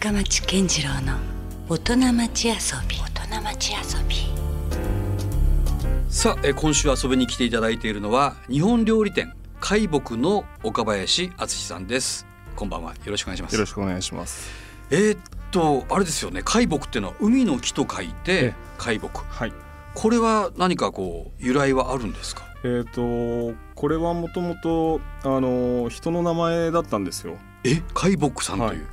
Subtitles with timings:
[0.00, 1.18] 深町健次郎の
[1.68, 2.54] 大人町遊
[2.88, 2.96] び。
[2.96, 4.16] 大人町遊び。
[6.08, 12.26] さあえー今週遊びに来ていただいているのは日本料理店海木の岡林敦さんです。
[12.56, 12.92] こんばんは。
[12.94, 13.52] よろしくお願いします。
[13.52, 14.50] よろしくお願いします。
[14.90, 16.40] えーっとあれですよね。
[16.46, 19.52] 海木っていうのは海の木と書いてえ海木はい。
[19.94, 22.44] これは何かこう由来はあるんですか？
[22.64, 27.36] えっ、とこれはもともとあの人の名前だったんですよ。
[27.64, 28.86] え海木さんという、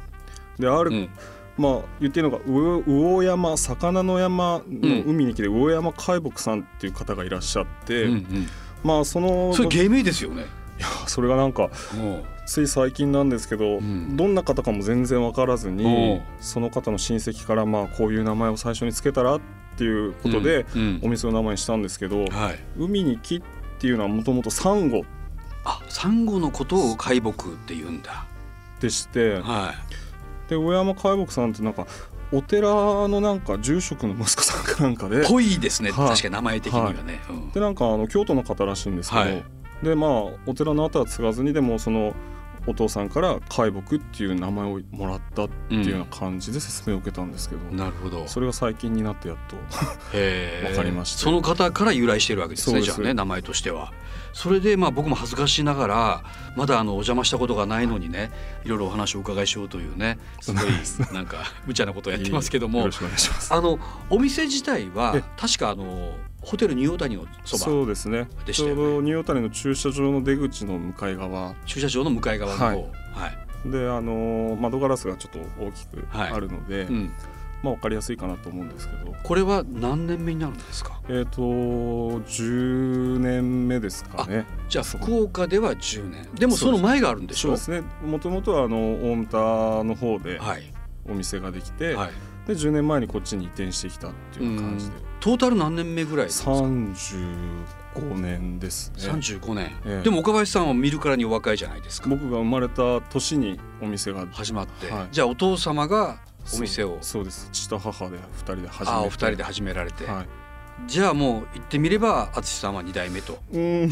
[0.60, 1.10] である、うん。
[1.58, 8.48] まあ言っていいのが魚魚山魚の山の海に来て魚山海木さんっていう方がいらっしゃって、うんうん。
[8.84, 10.46] まあそのそれ芸名ですよね。
[10.78, 11.70] いやそれがなんか
[12.46, 14.16] つい最近なんですけど、ん。
[14.16, 16.22] どんな方かも全然わからずおにう。
[16.40, 19.42] その方の親戚からまあこういう名前を最初につけたらっ
[19.78, 20.66] ていうことで、
[21.02, 22.60] お店の名前にしたんですけど、はい。
[22.78, 23.42] 海に木っ
[23.80, 25.04] ていうのはもともとサンゴ。
[25.66, 28.26] あサンゴのことを海木って言うんだ。
[28.80, 29.74] でしては
[30.50, 31.88] で上山海木さんってなんか
[32.32, 35.24] お寺のなんか住職の息子さんかなんかで。
[35.24, 36.10] いぽいですね、はい。
[36.10, 37.52] 確かに名前的にはね、うん。
[37.52, 39.44] でなんかあの京都の方らしいんですけど、はい。
[39.84, 40.12] でまあ
[40.46, 42.16] お寺の後は継がずにでもその
[42.66, 48.28] お父さんから海木っていう名前をもらったっていうような感じで説明を受けたんですけど、なるほど。
[48.28, 49.56] それが最近になってやっと
[50.14, 50.70] へー。
[50.76, 53.94] わかりましたその方から由来しているわけですねじゃあね名前としては
[54.34, 56.24] それでまあ僕も恥ずかしながら
[56.56, 58.32] まだあのお邪魔したことがないのにね
[58.64, 60.66] いろいろお話をお伺いしようというねすごい
[61.14, 62.90] なんか無茶なことをやってますけども。
[63.50, 68.28] あのお店自体はえ確かあのホテルニューオータニのそばそうですね。
[68.52, 71.56] ちょうどニューオータニの駐車場の出口の向かい側。
[71.66, 72.66] 駐車場の向かい側の方。
[72.66, 72.76] はい。
[72.76, 72.84] は
[73.66, 76.32] い、であのー窓ガラスがちょっと大きくはい。
[76.32, 77.12] あるので、うん、
[77.64, 79.14] まあ分かりやすいかなと思うんですけど。
[79.24, 81.02] これは何年目になるんですか？
[81.10, 84.46] えっ、と10年目ですかね。
[84.70, 86.30] じゃあ福岡では10年。
[86.36, 87.56] でもその前があるんでしょ？
[87.58, 87.88] そうですね。
[88.06, 89.38] もともとはあの大牟田
[89.84, 90.64] の方ではい。
[91.10, 92.12] お店ができて、はい。
[92.48, 94.96] で10年前にこっちに移転してきたっていう感じで。
[95.20, 99.04] トータル何年目ぐらいですか？35年ですね。
[99.14, 100.04] 35年、ええ。
[100.04, 102.10] でも岡林さんは見るからにお若いじゃないですか。
[102.10, 105.08] 僕が生まれた年にお店が始まって、はい。
[105.12, 106.20] じゃあお父様が
[106.56, 106.90] お店を。
[106.90, 107.50] そうそうです。
[107.52, 108.92] 父と母で2人で始めて。
[108.92, 110.28] あお二人で始められて、はい。
[110.86, 113.60] じゃあもう言ってみれば淳さんは2代目とうん。
[113.60, 113.90] いう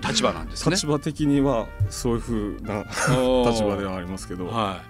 [0.00, 0.74] 立場なんですね。
[0.74, 4.82] 立場的にはそういうふうな立場ではありますけど、は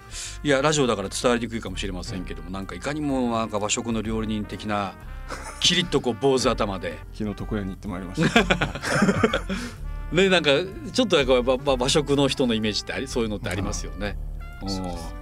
[0.43, 4.93] い、いやラジオだから伝わりにくいかもしれませんけども、なんかいかにもなんか和食の料理人的な
[5.61, 6.97] キリッとこう坊主頭で。
[7.13, 8.45] 昨日床屋に行ってまいりました。
[10.11, 10.49] ねなんか
[10.91, 14.17] ちょっとなんかばば和食の人のイメージってありそういうのってありますよね。
[14.63, 15.18] うん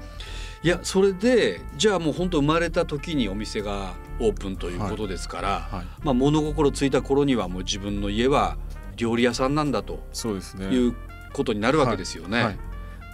[0.63, 8.57] いやそれでじゃあもう本当生まれた時にお店がオープンということですから、はいまあ、物心ついた頃にはもう自分の家は
[8.95, 10.95] 料理屋さんなんだとそうですねいう
[11.33, 12.43] ことになるわけですよね。
[12.43, 12.59] はい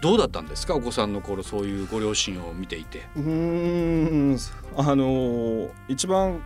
[0.01, 0.75] どうだったんですか？
[0.75, 3.03] お子さんの頃そういうご両親を見ていて。
[3.15, 4.37] うーん
[4.75, 6.41] あのー一番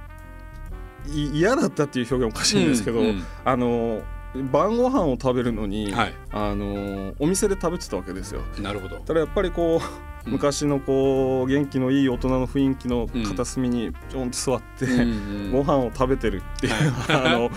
[1.08, 4.04] い嫌だったっていう表現おかしいんですけど、うんうんあのー
[4.52, 8.42] 晩ご飯を食べるのに、はい、あのーお店で食べてたわけですよ。
[8.60, 8.98] なるほど。
[8.98, 9.80] ただやっぱりこううん
[10.28, 15.52] 昔のこう元気のいい大人の雰囲気の片隅にちょんと座って、うんうん。
[15.54, 17.34] ご飯を食べてるっていう、はい。
[17.34, 17.52] あの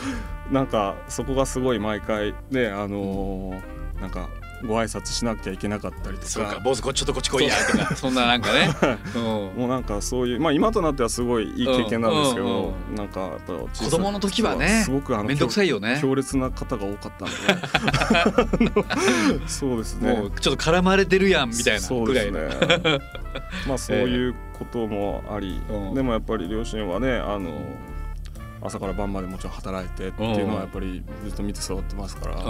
[0.50, 4.30] なんかそこがすごい毎回ねあのーなんか
[4.64, 7.54] ご挨拶しなきゃいけなかったりとそうかか坊主こっちょっとこっち来いや。
[7.54, 8.68] とかそんななんかね。
[9.14, 9.22] うん。
[9.22, 15.98] もうなんかそういうまあ今となってはすごいいい経験なんですけど、うなんかやっぱ子供の時はねすごくあのめんどくさいよね。
[16.00, 17.34] 強烈な方が多かったんで。
[19.48, 20.12] そうですね。
[20.12, 22.32] もうちょっと絡まれてるやんみたいなそうぐらい。
[22.32, 22.40] ね。
[23.66, 25.94] まあそういうこともあり、うん。
[25.94, 27.50] でもやっぱり両親はねあの
[28.62, 32.48] 朝から晩までもちろん働いてっていうのはやっぱりずっと見て育ってますから、まうん。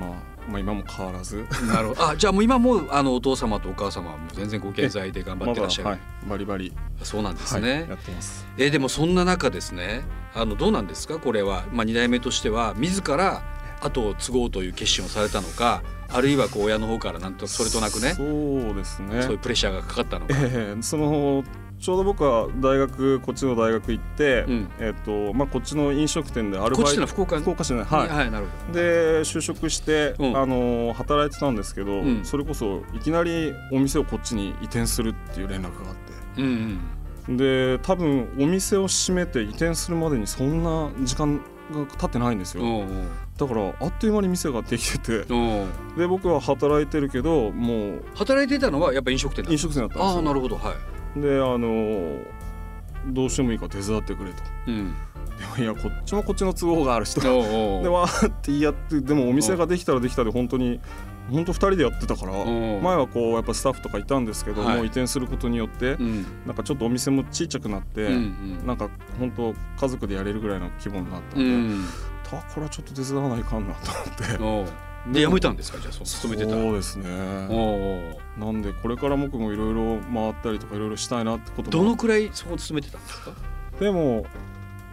[0.00, 0.12] あ、
[0.48, 2.08] まあ今も変わらずなるほど。
[2.08, 5.88] あじゃあもう今もあのお父様とお母様はもう全然ご健在で頑張ってらっしゃる。
[5.90, 5.98] はい
[6.28, 7.86] バリバリ、そうなんですはい、ね。
[7.88, 8.46] やってます。
[8.58, 11.18] えーでもそんな中ですねあのどうなんですか？
[11.18, 13.42] これは、まあ、2代目としては自ら
[13.80, 20.34] 後を継ごうという決心をされたのかあるいはこう親の方からなんとそれとなくねそうですねそういうプレッシャーがかかったのか。
[20.36, 21.44] ええその
[21.78, 24.70] ちょうど僕は大学こっちの大学行って、うん。
[24.78, 27.38] えっ、とまあこっちの飲食店でアルバイト福岡？
[27.38, 28.78] 福岡市内はい、はい、なるほど。
[28.78, 30.36] で就職して、うん。
[30.36, 32.24] あの働いてたんですけど、うん。
[32.24, 35.96] それこそいきなりお店をこっちに移転するっていう連絡があっ
[36.34, 36.42] て。
[36.42, 36.80] うん
[37.28, 37.36] うん。
[37.36, 41.38] で多分お店を閉めて移転するまでにそんな時間
[41.72, 45.24] が経ってないんですよ、うんだからあっという間に店ができてて。
[45.98, 50.06] で僕は働いてるけどもう働いていたのはやっぱ飲食店だ飲食店だったんですよ。
[50.06, 50.56] ああなるほど。
[50.56, 50.95] はい。
[51.16, 52.18] であの
[53.08, 54.42] どうしてもいいから手伝ってくれと。
[54.66, 54.94] うん。
[55.38, 60.80] でもいやこっちもこっちの都合がある人おうおう でわーって言い合ってでもお店ができたらできたで本当に
[61.30, 64.76] 本当二人でやってたからん前はこうやっぱスタッフとかいたんですけど、はい。
[64.76, 66.26] もう移転することによって、うん。
[66.46, 68.12] なんかちょっとお店もちっちゃくなって、うん
[68.60, 68.66] うん。
[68.66, 71.84] なんか本当家族でやれるぐらいの規模になったんで、うん。
[72.22, 73.90] たこれはちょっと手伝わないかんなと
[74.40, 74.85] 思って。
[75.12, 75.78] で辞めたんですか？
[75.78, 76.56] じゃあ勤めてた。
[76.56, 77.08] らそうですね。
[78.38, 81.70] なんでこれから僕もいろいろ回ったりとかいろいろしたいなってことも。
[81.70, 83.32] どのくらいそこ勤めてたんですか？
[83.80, 84.26] でも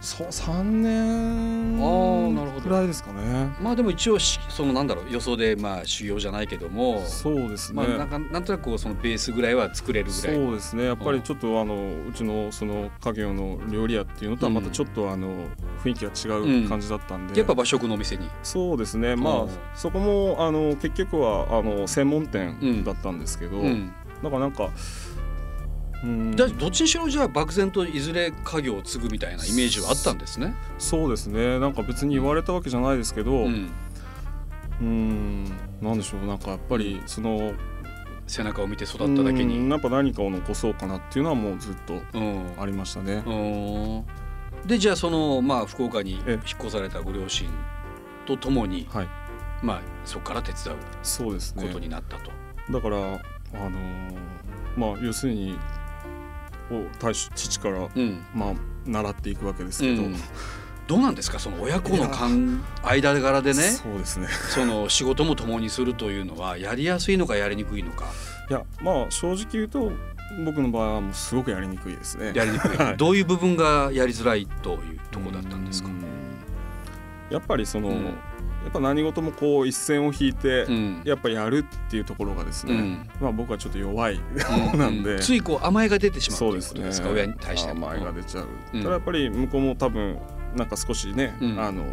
[0.04, 2.62] そう3年あーなるほど。
[2.62, 3.56] くらいですかね。
[3.60, 7.02] まあでも一応しそのなんだろう予想でまあ修行じゃないけども。
[7.06, 10.36] そうですね、まあなんかなんとなくそのベースぐらいは作れるぐらい。
[10.36, 10.84] そうですね。
[10.84, 15.46] やっぱりちょっとあのうちのその家業の料理屋っていうのとはまたちょっとあの
[15.82, 18.28] 雰囲気が違う感じだったんで、やっぱ和食のお店に。
[18.42, 19.16] そうですね。
[19.16, 23.92] まうんあそこもあの結局はあの専門店だったんですけど、うん。
[24.22, 24.72] だからなんかうん
[26.34, 30.54] じゃあどっちにしろじゃあ漠然といずれ家業を継ぐみたいなイメージはあったんですね。
[30.78, 31.58] そうですね。
[31.58, 33.48] なんか別に言われたわけじゃないですけど、う
[34.80, 35.44] うん。
[35.80, 36.26] なんでしょう。
[36.26, 37.52] なんかやっぱりその
[38.26, 39.48] 背中を見て育っただけうん。
[39.48, 39.70] に。
[39.70, 42.44] やっぱ何かを残そうかなっていうのはもうずっとうん。
[42.60, 43.22] ありましたね。
[43.26, 44.66] うん。
[44.68, 47.48] でじゃあそのまあ福岡に引っえ越されたご両親
[48.26, 49.08] とともにはい。
[49.62, 51.66] まあそこから手伝うそうですね。
[51.66, 52.30] ことになったと。
[52.70, 54.14] だからあのー
[54.76, 55.56] まあ要するに
[56.70, 58.24] お大将父からうん。
[58.34, 58.54] まあ
[58.86, 60.16] 習っていくわけですけど、うん。
[60.86, 63.62] どうなんですかその親子の間間柄でね。
[63.62, 64.28] そうですね。
[64.50, 68.06] その仕事も共にするというのはやりやすいのかやりにくいのか。
[68.50, 69.92] いやまあ正直言うと
[70.44, 72.32] 僕の場合はもうすごくやりにくいですね。
[72.34, 72.96] やりにくい、はい。
[72.96, 75.88] どういう部分がやりづらいというところだったんですか？
[75.88, 77.32] う。
[77.32, 78.14] やっぱりその、うん
[78.64, 81.02] やっぱ何事もこう一線を引いて、うん。
[81.04, 83.10] やっぱやるっていうところがですね、うん。
[83.20, 84.78] まあ僕はちょっと弱いうん。
[84.80, 87.10] なんで、ついこう甘えが出てしまうといううそですね。
[87.10, 87.74] 親に対して。
[87.74, 88.82] も甘えが出ちゃう、うん。
[88.82, 90.18] ただやっぱり向こうも多分
[90.56, 91.60] なんか少しね、うん。
[91.60, 91.84] あの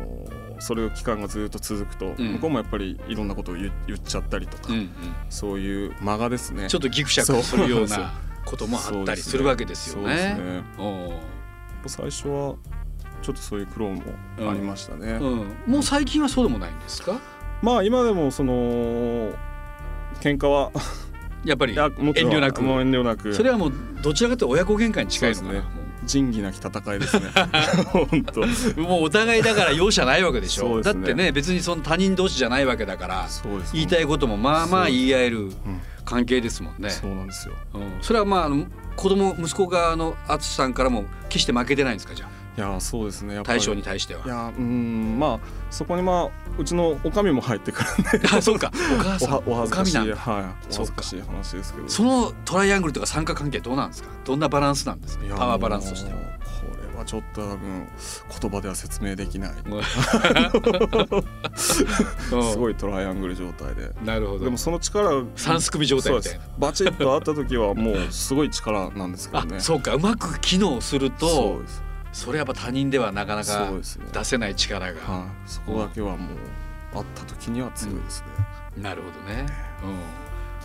[0.60, 2.34] それを期間がずっと続くと、うん。
[2.34, 4.90] 向こうもやっぱりいろんなことを言言っちゃったりとか、うんうん。
[5.30, 6.68] そういう間がですね。
[6.70, 8.14] ちょっとギクシャクするようそうそうな
[8.46, 10.16] こともあったりするわけですよね。
[10.16, 10.64] ね。
[10.78, 12.56] おう最初は
[13.22, 14.02] ちょっとそういう苦労も
[14.40, 17.20] ありましたね、うん、もう最近はそうでもないんですか？
[17.62, 18.54] まあ今でもその
[20.20, 20.72] 喧嘩は
[21.46, 22.62] やっぱり遠慮なく。
[22.62, 23.34] もう遠慮なく。
[23.34, 25.44] それはもうどちらかというと親子喧嘩に近いです
[26.04, 27.28] 仁義なき戦いですね。
[27.94, 28.42] 本当。
[28.82, 30.64] もうお互いだから容赦ないわけでしょ。
[30.64, 30.84] そうね。
[30.84, 33.28] だってね別にその他人同士じゃないわけだから
[33.74, 35.52] 言いたいこともまあまあ言い合えるうん。
[36.04, 36.90] 関係ですもんね。
[36.90, 37.54] そうなんですよ。
[37.76, 37.82] うん。
[38.02, 38.50] それはまあ
[38.96, 42.26] 子供息子側の淳さんからも決して負けてないんですかじゃ
[42.58, 43.36] いやそうですね。
[43.36, 43.60] やあっぱり。
[43.60, 44.26] 大将に対しては。
[44.26, 45.40] いやうんまあ
[45.70, 47.90] そこにまあうちのおかみも入ってくる
[48.20, 48.28] んで。
[48.28, 48.72] あそうか。
[49.00, 49.32] お母おさん。
[49.32, 49.98] はお恥ずかしい。
[49.98, 50.10] はい。
[50.10, 50.16] お
[50.76, 51.88] 恥ずかしい話ですけど。
[51.90, 54.10] そのトライアングルとか三角関係どうなんですか？
[54.26, 55.36] どんなバランスなんですか？
[55.38, 56.18] パワーバランスとしては。
[56.18, 56.24] こ
[56.94, 57.88] れはちょっと多分
[58.42, 59.52] 言葉では説明できない。
[61.56, 61.86] す
[62.58, 63.90] ごいいトライアングル状態で。
[64.04, 64.44] なるほど。
[64.46, 66.14] でもその力三すくみ状態。
[66.60, 69.94] バチッとあった時はもうすごい力なんですけどあねそうか。
[69.96, 73.72] うまく機能するそとうですそれやっぱ他人ではなかなか
[74.14, 75.00] 出せない力が。
[75.02, 75.50] はい。
[75.50, 76.38] そこだけはもう
[76.94, 78.22] あった時には強いです
[78.78, 79.46] ね、なるほどね。
[79.84, 79.98] うん、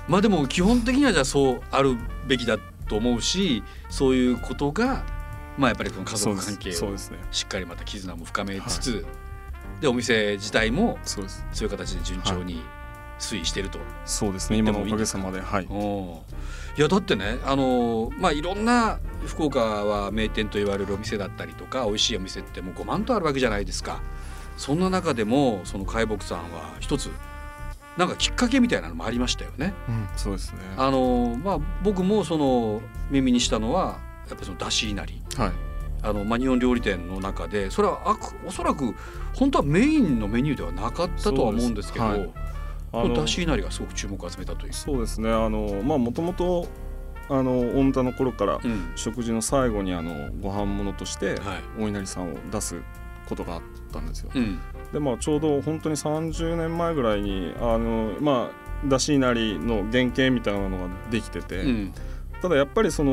[0.09, 1.97] まあでも基本的にはじゃあそうある
[2.27, 2.59] べきだ
[2.89, 5.05] と思うしそういうことが
[5.57, 6.97] まあやっぱりこの家族関係を
[7.31, 9.07] しっかりまた絆も深めつつ、
[9.81, 12.63] でお店自体もそういう形で順調に
[13.19, 13.79] 推移していると。
[14.05, 14.57] そうですね。
[14.57, 15.41] で今のおかげさまで。
[15.41, 15.67] はい。
[15.71, 16.23] お
[16.77, 24.01] いやだってねあのまあいろんな福岡は名店と言われるお店だったりとか美味しいお店ってもう5万とあるわけじゃないですか。
[24.59, 27.11] そんな中でもその海木さんは一つ
[27.97, 29.73] なんかきっかけみたいなのもありましたよね。
[29.89, 30.59] うんそうですね。
[30.77, 35.53] あのまあ僕もその耳にしたのはやっぱりそのだしいなりはい。
[36.03, 38.95] あのまあ日本料理店の中でそれはあくおそらく
[39.35, 42.56] 本当はメインのメニューではなかったとは思うんですけどそうですあ
[42.93, 44.73] このだしいなりがすごく注目を集めたという。
[44.73, 46.69] そうですねあのまあもともと
[47.29, 52.81] あの大田の頃からうん食事の最後にあのご飯物としてはいお稲荷さんを出す
[53.29, 53.63] ことがあっ
[53.93, 54.31] たんですよ。
[54.35, 54.59] うん
[54.93, 58.51] でまあちょうど本当に30年前ぐらいにあのま
[58.85, 61.93] あだし稲荷の原型みたいなのができてて、うん
[62.43, 63.13] ただやっぱりその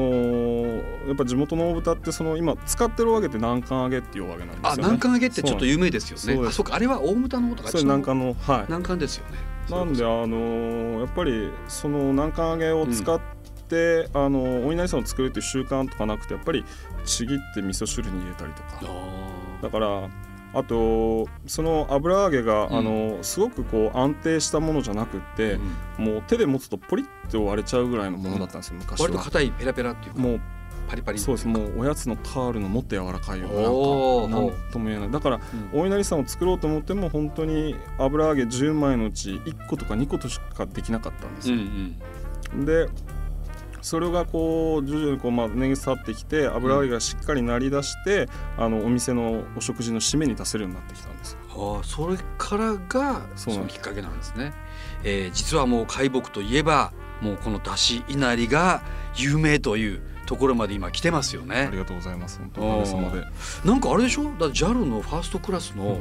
[1.08, 4.84] やっぱ地元の大豚ってその今使ってるお揚げって南関揚げっていうお揚げなんですよあね。
[4.84, 6.46] 南関揚げってちょっと有名ですよね。
[6.46, 8.64] あそうかあれは大牟田の方とかそれ南関のはい。
[8.68, 9.38] 南関ですよね。
[9.70, 13.20] なんであのやっぱりその南関揚げを使っ
[13.70, 16.64] て、あのお稲荷さんを作るっていう習慣とかなくてやっぱり
[17.06, 18.80] ちぎって味噌汁に入れたりとか。
[18.84, 20.10] あだから
[20.56, 22.78] あとその油揚げが、うん。
[22.78, 25.60] あのすごくこう安定したものじゃなくってー、
[25.98, 29.08] もう手で持つとポリッと割れちゃうぐらいのものだったんですよ昔は。
[29.08, 30.20] 割と硬いペラペラっていうか。
[30.20, 30.42] もう
[30.94, 31.18] パリパリ。
[31.20, 31.48] そうです。
[31.48, 35.12] もうおやつのタールのもっと柔らかいようななんとも言えない。
[35.12, 35.40] だから
[35.74, 35.82] うん。
[35.82, 41.96] お稲荷さんを作ろうと思っても本当に油揚げ10枚のうち1個とか2個としかできなかったんですうん
[42.54, 42.66] うよ、ん。
[42.66, 42.88] で
[43.82, 51.34] それがこう徐々にこうまあ年月経ってきて油揚げがしっかりなりだして、あのお店のお食事の締めに出せるようになってきたんです。
[51.34, 51.40] よ
[51.76, 54.54] ああそれからがそのきっかけなんですね。
[55.04, 58.84] えー実はもう海木といえばもうこのだし稲荷が
[59.18, 61.78] 有名というところまで今来てますよあねり。
[61.78, 62.40] がとうございます。
[62.40, 63.24] 本当おかげさまで
[63.66, 64.24] なんかあれでしょ？
[64.40, 66.00] だ JAL のファーストクラスの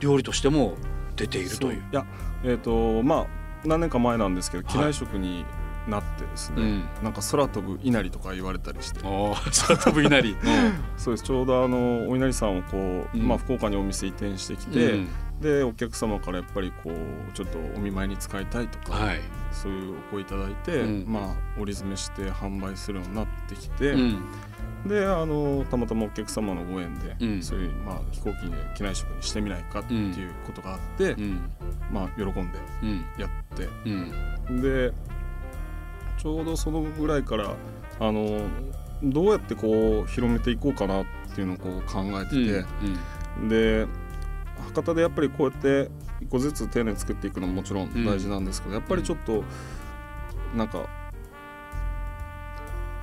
[0.00, 0.74] 料理としても
[1.16, 1.82] 出ているという。
[1.92, 2.04] いや
[2.44, 3.26] えっ、とまあ
[3.64, 5.44] 何年か前なんですけど機内食に
[5.88, 6.84] なってですね、うん。
[7.04, 9.00] なんか空飛ぶ稲荷とか言われたりして。
[9.04, 10.36] ああ 空飛ぶ稲荷。
[10.96, 11.22] そうです。
[11.24, 13.26] ちょうどあのお稲荷さんをこう、うん。
[13.28, 15.08] まあ、福岡にお店移転してきうんて、うん
[15.42, 19.20] でお客様からやっぱりこうちょっとお見舞いに使いたいとか、はい。
[19.52, 21.04] そういうお声いただいて、うん。
[21.06, 24.22] まあ折り詰めして販売するようになってきて、うん。
[24.86, 27.42] であのたまたまお客様のご縁で、うん。
[27.42, 31.40] そういう、まあ、飛行機で機内食にしてみないかっていうことがあって、うん。
[31.92, 32.40] まあ喜んで
[32.82, 33.04] うん。
[33.18, 34.62] やってうん。
[34.62, 34.92] で
[36.18, 37.54] ちょうどそのぐらいから
[38.00, 38.46] あの
[39.02, 42.64] どうやってこう広めていこうかなっていうのをこう考えてて、
[43.48, 43.86] で
[44.62, 45.90] 博多でやっぱりこうやって
[46.20, 49.44] 一個ずつ丁寧に作っていくのももちろん大事なんですけど、やっぱりちょっと
[50.56, 50.86] なんか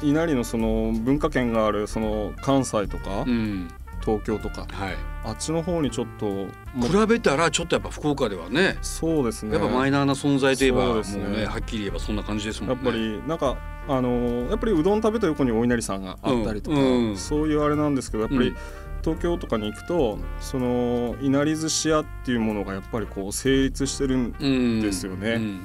[0.02, 3.68] 稲荷のその文化圏があるその関西とかうん
[4.02, 4.96] 東京とかはい。
[5.26, 6.26] あっちの方にちょっと
[6.74, 8.78] も比べたらちょっとやっぱ福岡ではね。
[8.82, 12.76] そうですねやっぱマイナーな存在といえばもうねねはっきり言えばそんな感じですもんね。
[12.76, 13.58] やっぱりなんか
[13.90, 18.56] あのやっぱりうどん食べた横にお稲荷さんがあったりとか、うんうんそういうあれなんですけどやっぱりうん
[19.04, 25.62] 東京とかに行くとそのいなり寿司屋っていうものがやっぱりこう成立してるんうんですよね。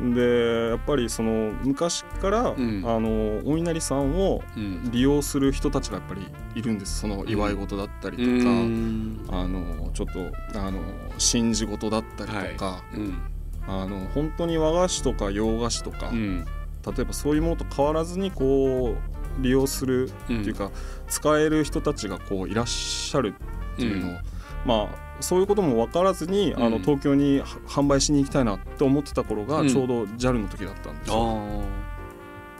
[0.00, 0.14] うん。
[0.14, 2.82] でやっぱりその昔から、ん。
[2.84, 4.90] あのお稲荷さんをうん。
[4.90, 7.00] 利用する人たちがやっぱりいるんです。
[7.00, 9.26] その祝い事だったりとか、うん。
[9.28, 10.06] あのちょっ
[10.52, 10.80] とあの
[11.18, 13.18] 神事事だったりとか、うん。
[13.66, 16.46] あの本当に和菓子とか洋菓子とか、うん。
[16.86, 20.70] 例えばそういうものと変わらずにこう利用するっていうか、
[21.08, 23.34] 使える人たちがこういらっしゃる
[23.74, 24.10] っていうの。
[24.10, 24.18] を、
[24.64, 26.72] まあそういうことも分からずに、あうん。
[26.72, 29.68] の東京には販売しに行きたいなって思ってた頃がうん。
[29.68, 31.64] ちょうど JAL の時だったんですよ。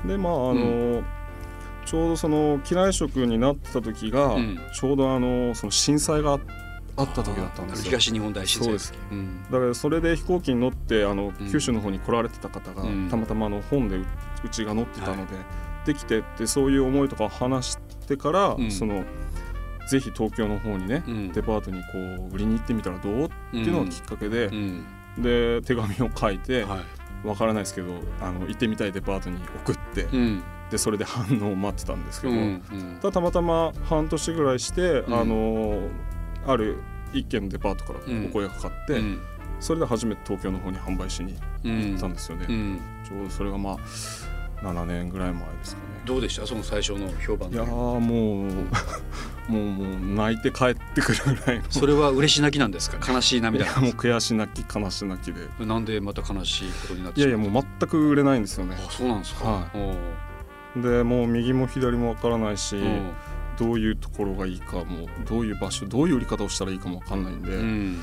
[0.05, 1.03] あでまああの、
[1.85, 4.59] ちょうどその機内食になってた時が、うん。
[4.75, 6.39] ちょうどあのその震災が
[6.97, 7.85] あった時だったんですよ。
[7.85, 14.05] 東日本大震災そうですうんだからそれで飛行機に乗ってあのうん九州の方に来られてた方が、うんたまたまあの本でう
[14.45, 15.35] うちが載ってたので、
[15.85, 18.71] できてってそういう思いとかを話してから、うん。
[18.71, 19.05] その
[19.89, 21.33] ぜひ東京の方にね、うん。
[21.33, 21.89] デパートにこ
[22.31, 23.25] う売りに行ってみたらどう？
[23.25, 24.85] っていうのがきっかけでう、ん。
[25.19, 26.77] で手紙を書いて、は
[27.25, 27.27] い。
[27.27, 30.43] わからないですけどあの行ってみたいデパートに送って、うん。
[30.71, 32.35] でそれで反応を待ってたんですけど、
[33.01, 35.15] ただたまたま半年ぐらいして、うん。
[35.15, 35.89] あの
[36.47, 36.79] ある
[37.13, 39.21] 一軒のデパートからお声がかかって、うん。
[39.61, 42.81] それで初めて東京の方に販売しにうん行ったんですよね、うん。
[43.05, 43.77] ちょうどそれがまあ
[44.63, 45.89] 7年ぐらい前ですかね。
[46.05, 46.47] どうでした？
[46.47, 47.51] その最初の評判。
[47.51, 48.51] いやーもうも
[49.51, 51.65] うもう泣いて帰ってくるぐらいの。
[51.71, 53.13] それは嬉し泣きなんですか？
[53.13, 55.67] 悲しいい涙やもう悔し泣き悲し泣きで。
[55.67, 58.77] なんでまた悲しいことになっていやいやもう全く売れないんですよね。
[58.79, 59.45] あそうなんですか？
[59.45, 60.83] はおう。
[60.83, 62.81] でもう右も左もわからないし、う。
[62.81, 63.13] ん
[63.59, 68.01] どういうところがいいかもどういう場所どういう売り方をしたらいいかもわかんないんで、うん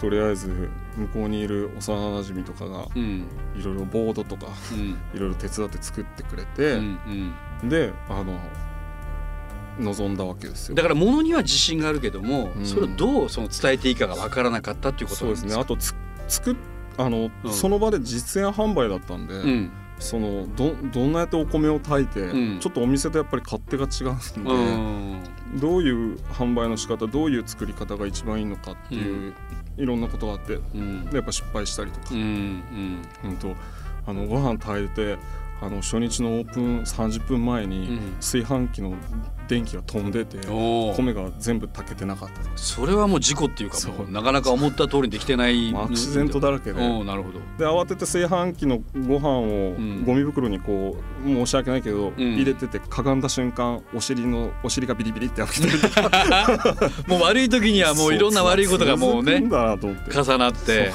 [0.00, 0.48] とりあえず
[0.96, 3.26] 向こうにいる幼なじみとかがうん。
[3.56, 4.98] いろいろボードとかうん。
[5.14, 7.68] いろいろ手伝って作ってくれうて、んうん。
[7.68, 8.38] であの
[9.78, 10.74] 望んだわけですよ。
[10.74, 12.66] だから物には自信があるけども、うん。
[12.66, 15.54] それをどうその伝えていいかがわからなかったっていうことですね。
[15.54, 15.94] あとつ
[16.28, 16.56] 作っ
[16.98, 17.52] あの、うん。
[17.52, 22.60] その場で実演販売だったんで、うんそのどどんなやってお米を炊いて、うん。
[22.60, 25.60] ちょっとお店とやっぱり勝手が違うんで、うん。
[25.60, 29.34] どういう販売の仕方どういう作り方が一番いいのかっていう、
[29.78, 30.52] いろんなことがあって
[31.14, 33.30] やっぱ失敗したりとか、うんうん。
[33.30, 33.54] うんと
[34.06, 35.18] あのご飯炊いて
[35.60, 38.12] あの初日のオープン30分前にうん。
[38.16, 38.94] 炊飯器の
[39.48, 43.78] 電気が飛んでて、米が全部炊けてなかったそれはもう事故っていうか
[44.10, 45.72] なかなか思った通りにできてない。
[45.74, 46.80] アクシデントだらけで。
[47.04, 47.38] なるほど。
[47.58, 49.44] で慌てて炊飯器のご飯を
[49.78, 50.04] ん。
[50.04, 52.14] ゴミ袋にこう申し訳ないけど、ん。
[52.16, 55.78] 入れててかがんだ瞬間お尻のお尻がビリビリって開けてる。
[57.06, 60.90] もう悪い時にはもういろんな悪いことがもうね重なって。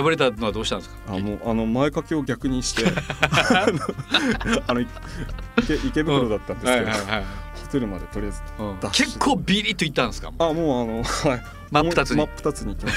[0.00, 1.14] 破れたのはどうしたんですか？
[1.14, 2.84] あもうあの前掛けを逆にして
[4.66, 6.86] あの池池袋だったんですけど、
[7.78, 8.80] ルまでとりあえずうん。
[8.80, 10.32] ダッシュ結構ビリッといったんですか？
[10.38, 11.42] あもうあのはい。
[11.70, 12.16] 真っ二つに。
[12.16, 12.96] 真っ二つに行きまし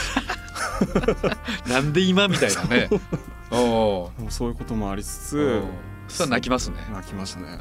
[1.67, 1.69] た。
[1.69, 2.89] なんで今みたいなね。
[3.51, 5.41] おそういうこともありつつ、う。
[5.59, 5.63] ん
[6.07, 6.77] それは泣きますね。
[6.91, 7.59] 泣きましたね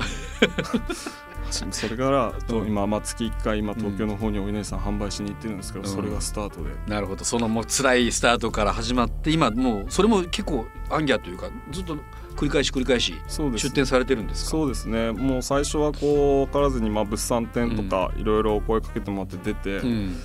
[1.52, 6.70] それからと今、まあ、月1回今東京の方にお稲荷さん販売しに行ってるんですけど、それがスタートで。
[6.86, 7.24] なるほど。
[7.24, 11.96] そのもう辛いスタートから始まって今もうそれも結構アンギャというかずっと
[12.36, 15.12] 繰り返し繰り返し出店されてるんですそうですね。
[15.12, 20.16] もう最初はこう分からずにまあ物産展とかいろいろ声かけてもらって出て、うん、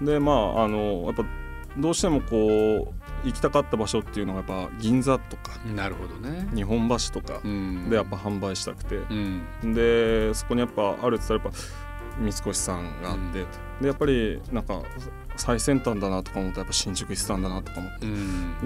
[0.00, 1.24] でまああのやっぱ
[1.78, 2.92] どうしてもこ
[3.24, 6.48] う行きたかった場所っていうのがやっぱ銀座とかなるほどね。
[6.54, 7.40] 日本橋とか
[7.88, 11.58] でやっぱ販売したくて、うん、でそこにやっぱあるって言ったらやっぱ
[12.18, 14.82] 三越さんがあって、うん、でやっぱりなんか
[15.36, 18.08] 最先端だなとか思ってやっぱ新宿行ってたんだなとか思って、う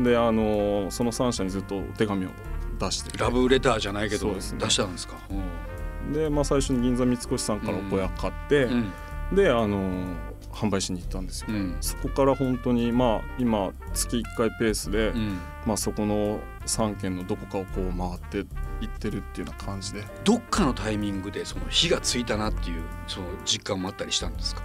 [0.01, 2.29] ん、であのその3社にずっとお手紙を
[2.79, 3.19] 出して。
[3.19, 5.17] ラブレターじゃないけど、ね、出したんですか、
[6.13, 8.69] で、まあ、最初に銀座三越さんからお小屋買って、
[9.33, 10.15] であの
[10.53, 18.39] 販売しに行ったんですよ、うん、そこから本当にまあ今月1回ペースで、うん、まあ、そこの3軒のどこかをこう回って
[18.85, 20.05] いってるっていうような感じで。
[20.25, 24.63] どっかのタイミングでその火がついたなっていうその実感もあったりしたんですか？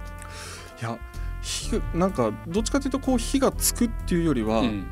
[0.80, 0.98] いや
[1.40, 4.86] 火なんかどっちかというとこう火がつくっていうよりは、うん、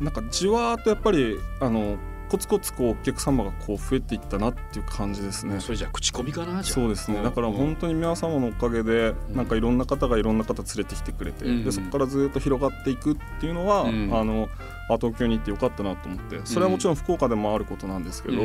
[0.00, 1.96] なんかじわーっとやっぱりあの
[2.28, 5.60] コツコツこうお客様がこう増えていったなっていう感じですね。
[5.60, 7.22] それじゃ口コミかなそうですね。
[7.22, 14.48] だから本当に皆様のおかげで、なんかいろんな方がいろんな方連れてきてくれて、でそこからずっと広がっていくっていうのは、あの
[14.90, 18.42] あ東京に行ってよかったなと思って、それはもちろん福岡でもあることなんですけど、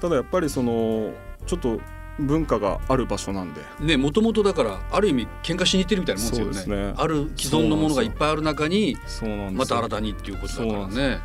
[0.00, 1.12] ただやっぱりその
[1.46, 1.80] ちょっと
[2.18, 3.60] 文化がある場所なんで。
[3.80, 8.96] ねもともとだからある意味喧嘩しに行ってるみたいなもんですよね、ね、ある既存のものがいっぱいある中に
[9.52, 11.20] また新たにっていうことだからね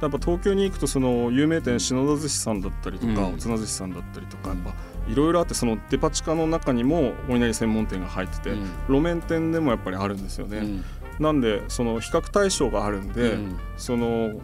[0.00, 4.74] やっぱ東京に行くとその有名店篠田寿司さんだったりとか、おつな寿司さんだったりとかやっぱ
[5.08, 8.50] いろいろあってそのデパ地下の中にもお稲荷専門店が入ってて、
[8.88, 10.82] 路面店でもやっぱりあるんですよね。
[11.18, 13.38] なんでその比較対象があるんで、
[13.76, 14.40] その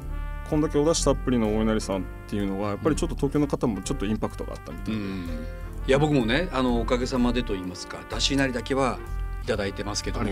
[0.48, 5.28] こんだけお出汁たっぷりのお稲荷さんっていうのはやっぱりちょっと東京の方もちょっとインパクトがあったみたいで、うん、
[5.86, 8.98] いや僕もねあのおかげさまでと言いますかだし稲荷だけは
[9.44, 10.28] いただいてますけども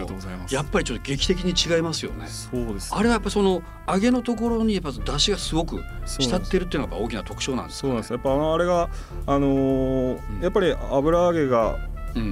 [0.51, 2.27] やっぱりちょっと劇的に違いますよね。
[2.29, 8.13] そうです、ね、あれはやっぱその揚げのところにやっぱ出汁がすごく浸ってるっていうのが大きな特徴なんですそうなんです。
[8.15, 8.89] やっぱあのあれが
[9.27, 11.77] あのーうん、やっぱり油揚げが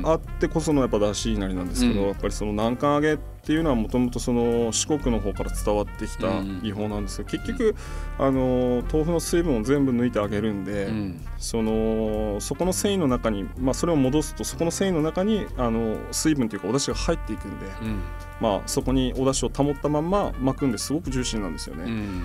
[0.05, 7.75] あってこそのやっぱだしになりなんですけど、うん、やっぱりその南関揚げっていうのはもともとその四国の方から伝わってきた技法なんですけど、結局
[8.19, 18.03] あの豆腐の水分を全部抜いてあげるんで、うん、そのそこの繊維の中に、まあ、それを戻すとそこの繊維の中にあの水分というかお出汁が入っていくんで、うん、
[18.41, 21.85] まあ、そこにお出汁を保ったまんま巻くんですごくジューシーなんですよね。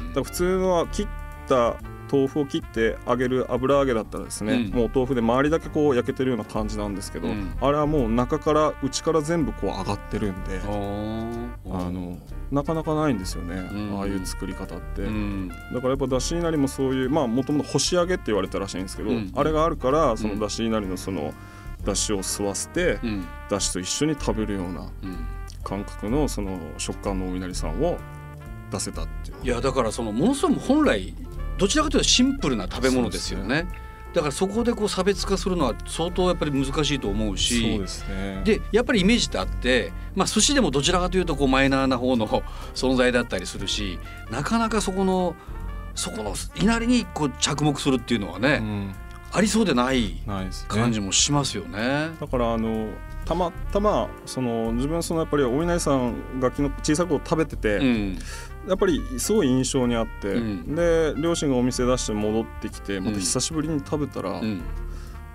[0.10, 1.08] だから普通は切っ
[1.48, 1.78] た
[2.12, 10.68] 豆腐を切って揚げる油揚げだったらですね、うん、もう豆腐で周りだけこう焼けてるような感じなんですけど、うん、あれはもう中から内から全部こう上がってるんであ
[11.90, 12.18] の
[12.52, 21.34] なかなかないんですよね、うん、ああいう作り方って、だからやっぱだし稲荷もそういうまあもともと干し揚げって言われたらしいんですけど、あれがあるからそのだし稲荷のその
[21.84, 23.00] だしを吸わせて、
[23.50, 24.88] だしと一緒に食べるような
[25.64, 27.98] 感覚のその食感のお稲荷さんを
[28.72, 29.38] 出せたっていう。
[29.44, 31.14] いやだからそのものすごく本来
[31.58, 33.68] どちらかというとシンプルな食べ物ですよね。
[34.14, 37.80] だからそこでこう差別化するのは相当やっぱり難しいと思うし。
[37.80, 38.42] ですね。
[38.46, 42.26] でやっぱりイメージってあって、まあ、寿司でもどちらかというとこうマイナーな方の
[42.74, 44.00] 存在だったりするし
[44.32, 45.36] なかなかそこの
[45.96, 48.96] そこのいなりにこう着目するっていうのはね、うん、
[49.34, 50.22] ありそうでない
[50.70, 52.10] 感じもしますよね。
[52.20, 52.90] だからあの
[53.26, 58.20] たまたまその自分そのやっぱりお稲荷さんが昨日小さい頃食べてて、うん、
[58.68, 64.62] やっぱりすごい印象にあって、うん、で両親がお店出して戻ってきてまた久しぶりに食べたら、うん、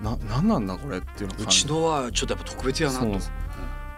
[0.03, 3.07] な何なんだこれっていうのうちのはちょっとやっぱ特別やなと。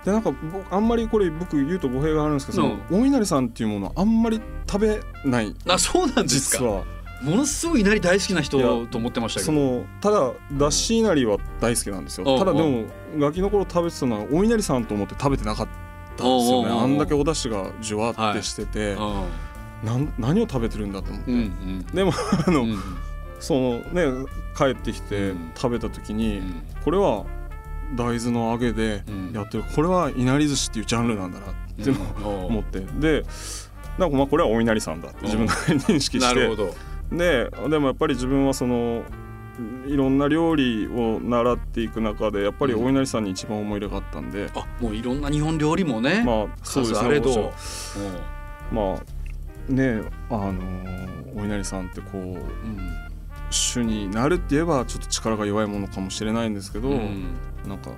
[0.04, 0.32] でなんか
[0.70, 5.54] あんまりこれ僕言うと語弊があるんですけど、うん、お稲荷さんっていうものはあんまり食べない。
[5.68, 6.58] あそうなんですか。
[6.58, 6.84] 実は。
[7.22, 9.52] ものすごい稲荷大好きな人と思ってましたけど。
[9.52, 12.84] そのただだし稲荷は大好きなんですよ、ただでも
[13.16, 15.72] ガキの頃食べてたのはお稲荷さんと思って食べてなかった
[16.12, 16.70] ったんですよね。
[16.70, 19.26] あんだけお出汁がじゅわってしてて、は
[19.82, 22.12] い、な何を食べてるんだと思って、うんうん、でも
[22.46, 22.78] あの、うん、
[23.40, 27.24] そのね帰ってきて食べた時に、うん、これは
[27.94, 33.24] 大豆の揚げでやってる、これはいなり寿司っていうジャンルなんだなっていうのを思って、で
[33.98, 36.56] なんかまあこれはお稲荷さんだって自分なりに認識して。
[37.10, 39.02] ででもやっぱり自分はその
[39.86, 48.10] いろんな料理を習っていく中でやっぱりお稲荷さんに一番思い入れがあったんで、うん、あもういろんな日本料理もねまあそうですね
[48.70, 50.60] まあねあの
[51.36, 52.38] お稲荷さんってこう、うん、
[53.50, 57.34] 主になるって言えばちょっと力が弱いものかもしれないんですけど、うん、
[57.66, 57.90] なんか。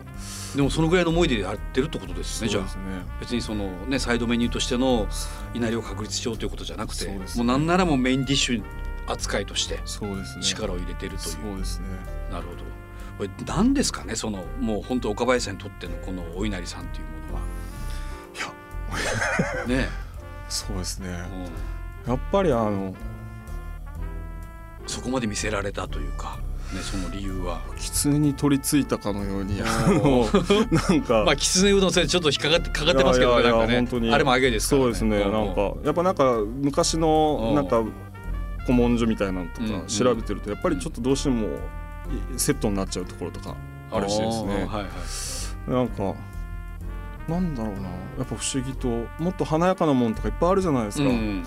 [0.55, 2.65] でもそのぐらいの思いでやってるってことですね、ね、じゃあ。
[3.21, 5.07] 別にそのねサイドメニューとしての
[5.55, 8.63] 稲荷を確立しようということじゃなくてもうなんならもうメインディッシュ
[9.07, 9.81] 扱いとして
[10.41, 11.19] 力を入れてるという。
[11.19, 11.87] そうですね。
[12.31, 12.65] なるほど。
[13.19, 17.41] これ何ですかねそのもう本当岡林さんにとってのこのお稲荷さんというものは。
[19.69, 19.83] いや。
[19.83, 19.89] ね
[20.49, 21.09] そうですね。
[22.07, 22.13] うん。
[22.13, 22.95] やっぱりあの
[24.87, 26.39] そこまで見せられたというか、
[26.73, 27.63] ね、その理由は。
[27.79, 30.29] 狐に取り付いたかのようにあおの
[30.71, 35.25] なんか、 まあ、狐うどんそれちょっと引っかかってかかってますけどなんかねあれも揚げですから、ね、そうですね。
[35.25, 37.01] んなんかやっぱなんか昔うん。
[37.01, 37.83] のなんか
[38.67, 41.49] 古文書みたいなのとうんか調べてるとやっぱりちょっとどうしても
[42.37, 43.57] セットになっちゃうところとか
[43.91, 44.55] あるしですね。
[44.55, 45.71] はいはい。
[45.71, 46.15] なんか
[47.29, 47.83] なんだろうな。
[48.19, 51.45] やっぱ不思議ともっと華やかなものとかいっぱいあるじゃないですか、うん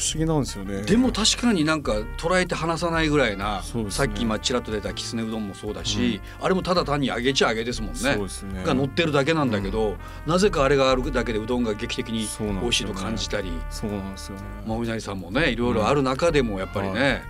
[0.00, 0.80] 不思議なんですよね。
[0.80, 3.90] でも確かになんか捉えて離さないぐらいな、ね。
[3.90, 8.16] さっき今ちらっと出たきつねうどんもそうだし、あれもただ単に揚げちゃ揚げですもんね。
[8.16, 8.64] ね。
[8.64, 12.26] が乗ってるだけなんだけど、なぜかあれがあるだけでうどんが劇的に
[12.60, 17.22] 美味しいと感じたり、そうなんですよね、まあ、お稲荷さんもねいろいろある中でもやっぱりね、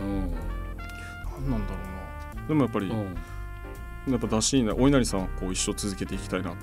[0.00, 0.30] なん
[1.50, 1.78] なんだろ
[2.32, 2.48] うな。
[2.48, 2.98] でもやっぱり、うん。
[2.98, 3.16] うん
[4.06, 6.58] やっぱだしになお稲荷さんはこう一生続けていきたいなって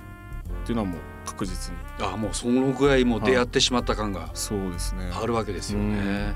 [0.70, 1.80] いうのはもう確実に。
[2.02, 5.10] あもうそのぐらいもう出会ってしまった感がそうですね。
[5.14, 6.34] あるわけですよね。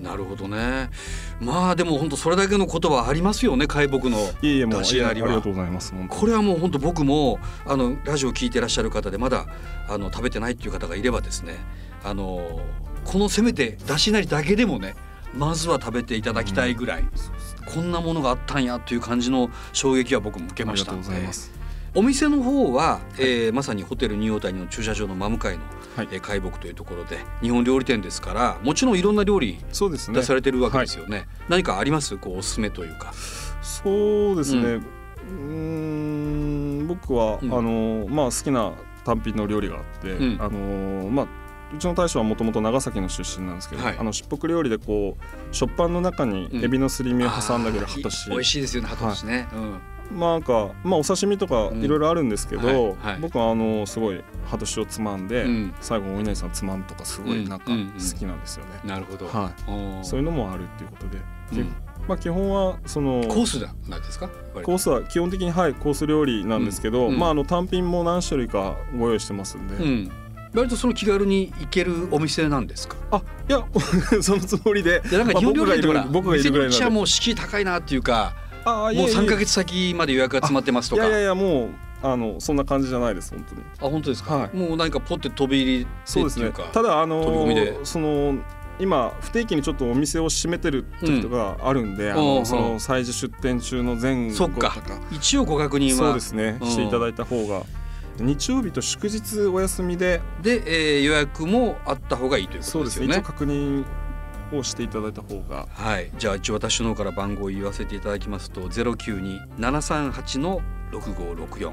[0.00, 0.90] なるほどね。
[1.40, 4.18] まあでも本当それだけの言葉ありますよね海木の。
[4.42, 5.28] いえいえもうだしなりは。
[5.28, 9.46] ありがとうございますこれはもう本当僕もあのラジオ聞いてらっしゃる方でまだ
[9.88, 11.58] あの食べてないっていう方がいればですね
[12.02, 12.60] あの
[13.04, 14.94] このせめてだしなりだけでもね
[15.34, 17.04] まずは食べていただきたいぐらい、
[17.72, 20.90] こんなものがあったんやという感じの衝撃は僕も受けました。
[20.90, 21.59] ありがとうございます
[21.94, 25.64] お店の方は、えーまさにホテルニューオータニの駐車場の真向かいの、
[25.96, 26.08] はい。
[26.12, 30.18] えー海木というところで日本料理店ですからもちろんいろんな料理そうですね。
[30.18, 31.26] 出されてるわけですよね。
[31.48, 32.16] 何かあります？
[32.16, 33.12] こうおすすめというか。
[33.62, 37.52] そうですね、ううーん僕は、うん。
[37.52, 38.72] あのまあ好きな
[39.04, 40.40] 単品の料理があって、うん。
[40.40, 41.26] あのまあ
[41.74, 43.98] うちの大将はもともと長崎の出身なんですけど、はい。
[43.98, 46.64] あのしっぽく料理でこう食パンの中にうん。
[46.64, 49.48] エビのすり身を挟んだけどあーハトシ、美味しいですよねハトシね。
[49.52, 51.82] まあなんか、まあ、お刺身とかうん。
[51.84, 55.74] いろいろあるんですけど、僕はあのすごいハトシをつまんで、うん。
[55.80, 58.70] 最後お稲荷さんつまむとかすごいなんか好きなんですよね。
[58.82, 59.26] うんなるほど。
[59.26, 60.04] はおー。
[60.04, 61.18] そういうのもあるっていうことで、
[62.08, 64.28] まあ、基本はそのコースだなんですか？
[64.62, 70.10] コースは基本的にはいコース料理なんですけど、まああの単品も何種類かご用意してますんで、うん。
[70.52, 72.96] 割とその気軽に行けるお店なんですか？
[73.12, 73.64] あいや
[74.20, 75.00] そのつもりで。
[75.00, 79.06] でなんか日本料理店ってほら僕がいる僕がいるぐらいもう敷居高いなっていうかもうあいえいえ。
[79.06, 81.06] 3ヶ月先まで予約が詰まってますとか。
[81.06, 81.68] いやいやいやもう
[82.02, 83.62] あのそんな感じじゃないです本当に。
[83.62, 84.36] あ本当ですか？
[84.36, 84.56] はい。
[84.56, 86.52] もう何かポッて飛び入りでそうですね。
[86.72, 87.78] ただあの飛び込みで。
[87.84, 88.38] その
[88.78, 92.34] 今不定期にちょっとお店を閉めてる時とかあるんで、あうんうん。
[92.38, 94.70] のその催事出店中の前後とか。
[94.70, 94.98] か。
[95.10, 95.96] 一応ご確認は。
[95.98, 96.68] そうですね、うん。
[96.68, 97.62] していただいた方が。
[98.18, 100.22] 日曜日と祝日お休みで。
[100.42, 100.62] で、
[100.96, 103.08] えー予約もあった方がいいというこそうとですすよね。
[103.08, 103.22] でね。
[103.22, 103.84] 一応確認
[104.52, 105.66] をしていただいた方が。
[105.72, 110.60] はい、じゃあ一応私の方から番号を言わせていただきますとゼロ九二七三八の
[110.90, 111.72] 六五六四。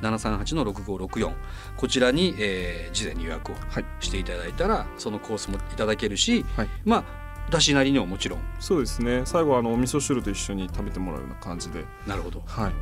[0.00, 1.32] 七三八の六五六四。
[1.76, 3.84] こちらに、えー事前に予約をはい。
[4.00, 6.68] していただいたらそのコースもいただけるし、はい。
[6.84, 7.04] まあ
[7.50, 8.40] だしなりにももちろん。
[8.60, 9.22] そうですね。
[9.24, 11.84] 最後はあのお味噌汁と一緒に食べてもらうような感じで。
[12.06, 12.42] なるほど。
[12.46, 12.72] はい。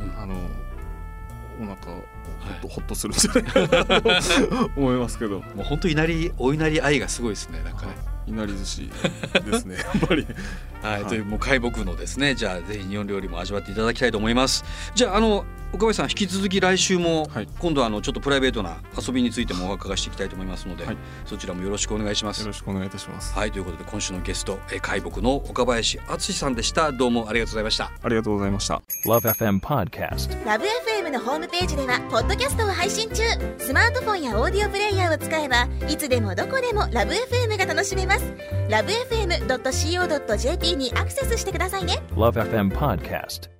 [0.00, 0.22] うん。
[0.22, 0.34] あの
[1.60, 5.40] お腹ほっと、ほっとするんじゃないかなと思いますけど。
[5.40, 7.92] もう本当稲荷お稲荷愛がすごいですねなんかね。
[8.19, 8.90] いなり寿司
[9.44, 10.26] ですねやっぱり。
[10.82, 11.06] はい、はい。
[11.06, 14.64] というもう海木のですねじゃあぜひ日本料理も味わっていただきたいと思います。
[14.94, 17.48] じゃああの岡林さん引き続き来週も、はい。
[17.58, 20.96] 今度はあのちょっとプライベートな遊びについてもお伺いしていきたいと思いますので、はい。
[21.24, 22.40] そちらもよろしくお願いします。
[22.40, 23.32] よろしくお願いいたします。
[23.34, 26.90] はいということで今週のゲストえー海木の岡林敦さんでした。
[26.90, 27.92] どうもありがとうございました。
[28.02, 28.82] ありがとうございました。
[29.06, 30.44] Love FM Podcast.
[30.44, 33.22] ラブ f m のホームページではポッドキャストを配信中。
[33.58, 38.34] スマートフォンやオーディオプレイヤーを使えばいつでもどこでもラブ f m が楽しめます。
[38.68, 42.02] ラブ FM.co.jp にアクセスしてくださいね。
[42.16, 43.59] Love FM Podcast.